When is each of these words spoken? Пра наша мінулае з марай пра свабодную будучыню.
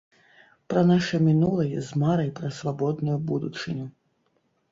Пра 0.73 0.81
наша 0.91 1.19
мінулае 1.27 1.83
з 1.89 1.99
марай 2.03 2.31
пра 2.41 2.49
свабодную 2.59 3.17
будучыню. 3.33 3.85